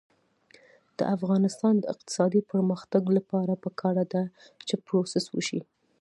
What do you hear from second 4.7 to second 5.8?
پروسس وشي.